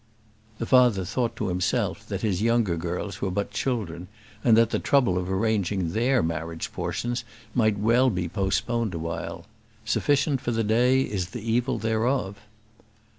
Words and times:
The 0.57 0.65
father 0.65 1.05
thought 1.05 1.35
to 1.35 1.49
himself 1.49 2.07
that 2.07 2.21
his 2.23 2.41
younger 2.41 2.75
girls 2.75 3.21
were 3.21 3.29
but 3.29 3.51
children, 3.51 4.07
and 4.43 4.57
that 4.57 4.71
the 4.71 4.79
trouble 4.79 5.15
of 5.15 5.31
arranging 5.31 5.91
their 5.91 6.23
marriage 6.23 6.73
portions 6.73 7.23
might 7.53 7.77
well 7.77 8.09
be 8.09 8.27
postponed 8.27 8.95
a 8.95 8.97
while. 8.97 9.45
Sufficient 9.85 10.41
for 10.41 10.49
the 10.49 10.63
day 10.63 11.01
is 11.01 11.27
the 11.29 11.51
evil 11.51 11.77
thereof. 11.77 12.39